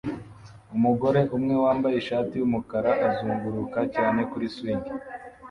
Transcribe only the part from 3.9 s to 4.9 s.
cyane kuri swing